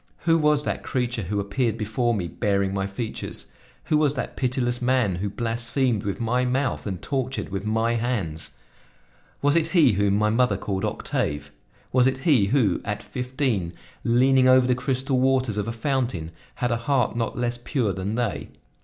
Who 0.21 0.39
was 0.39 0.63
that 0.63 0.81
creature 0.81 1.21
who 1.21 1.39
appeared 1.39 1.77
before 1.77 2.15
me 2.15 2.27
bearing 2.27 2.73
my 2.73 2.87
features? 2.87 3.51
Who 3.83 3.97
was 3.97 4.15
that 4.15 4.35
pitiless 4.35 4.81
man 4.81 5.17
who 5.17 5.29
blasphemed 5.29 6.01
with 6.01 6.19
my 6.19 6.43
mouth 6.43 6.87
and 6.87 6.99
tortured 6.99 7.49
with 7.49 7.65
my 7.65 7.93
hands? 7.93 8.57
Was 9.43 9.55
it 9.55 9.67
he 9.67 9.91
whom 9.91 10.15
my 10.15 10.31
mother 10.31 10.57
called 10.57 10.83
Octave? 10.85 11.51
Was 11.91 12.07
it 12.07 12.17
he 12.17 12.45
who, 12.47 12.81
at 12.83 13.03
fifteen, 13.03 13.73
leaning 14.03 14.47
over 14.47 14.65
the 14.65 14.73
crystal 14.73 15.19
waters 15.19 15.57
of 15.57 15.67
a 15.67 15.71
fountain, 15.71 16.31
had 16.55 16.71
a 16.71 16.77
heart 16.77 17.15
not 17.15 17.37
less 17.37 17.59
pure 17.63 17.93
than 17.93 18.15
they? 18.15 18.47